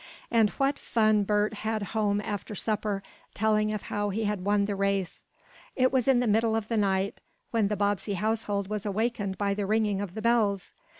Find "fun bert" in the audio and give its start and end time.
0.79-1.53